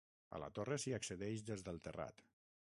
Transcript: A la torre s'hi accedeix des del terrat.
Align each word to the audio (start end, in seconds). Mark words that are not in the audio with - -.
A 0.37 0.39
la 0.43 0.47
torre 0.59 0.77
s'hi 0.83 0.95
accedeix 0.99 1.45
des 1.53 1.67
del 1.69 1.81
terrat. 1.89 2.29